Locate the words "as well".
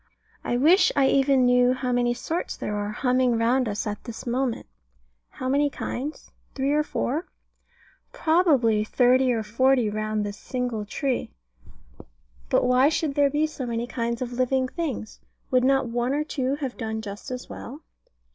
17.29-17.83